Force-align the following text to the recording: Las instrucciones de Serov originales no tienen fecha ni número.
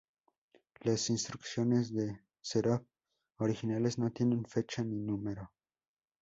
Las 0.79 1.11
instrucciones 1.11 1.93
de 1.93 2.21
Serov 2.41 2.87
originales 3.37 3.99
no 3.99 4.09
tienen 4.11 4.45
fecha 4.45 4.83
ni 4.83 4.99
número. 4.99 5.51